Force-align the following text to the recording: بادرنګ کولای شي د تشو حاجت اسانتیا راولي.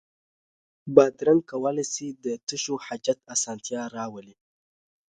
بادرنګ 0.95 1.41
کولای 1.51 1.85
شي 1.93 2.07
د 2.23 2.25
تشو 2.47 2.75
حاجت 2.85 3.19
اسانتیا 3.33 3.81
راولي. 3.95 4.35